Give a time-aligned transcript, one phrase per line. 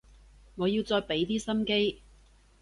[0.55, 2.01] 我要再畀啲心機